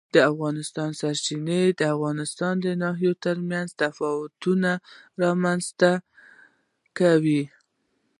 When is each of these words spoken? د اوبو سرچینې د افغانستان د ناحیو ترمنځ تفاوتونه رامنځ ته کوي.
د 0.15 0.15
اوبو 0.29 0.47
سرچینې 0.99 1.61
د 1.79 1.81
افغانستان 1.95 2.53
د 2.61 2.67
ناحیو 2.83 3.13
ترمنځ 3.25 3.67
تفاوتونه 3.81 4.71
رامنځ 5.23 5.63
ته 5.79 5.91
کوي. 6.97 7.43